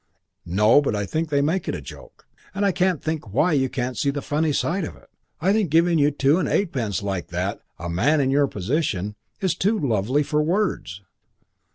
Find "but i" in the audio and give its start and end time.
0.81-1.05